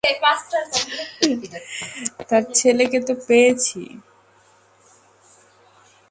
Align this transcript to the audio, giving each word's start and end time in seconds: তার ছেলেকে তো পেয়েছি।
তার 2.29 2.43
ছেলেকে 2.53 2.99
তো 3.07 3.13
পেয়েছি। 3.27 3.81